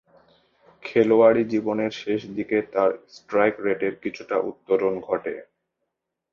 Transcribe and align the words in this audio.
খেলোয়াড়ী 0.83 1.43
জীবনের 1.43 1.91
শেষদিকে 2.01 2.57
তার 2.73 2.91
স্ট্রাইক 3.09 3.55
রেটের 3.59 3.93
কিছুটা 4.03 4.35
উত্তরণ 4.49 4.93
ঘটে। 4.99 5.33